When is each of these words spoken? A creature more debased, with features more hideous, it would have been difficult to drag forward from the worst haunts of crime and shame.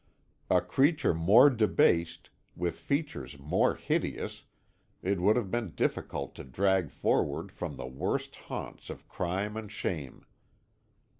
A 0.49 0.61
creature 0.61 1.13
more 1.13 1.51
debased, 1.51 2.31
with 2.55 2.79
features 2.79 3.37
more 3.37 3.75
hideous, 3.75 4.45
it 5.03 5.21
would 5.21 5.35
have 5.35 5.51
been 5.51 5.75
difficult 5.75 6.33
to 6.33 6.43
drag 6.43 6.89
forward 6.89 7.51
from 7.51 7.75
the 7.77 7.85
worst 7.85 8.35
haunts 8.35 8.89
of 8.89 9.07
crime 9.07 9.55
and 9.55 9.71
shame. 9.71 10.25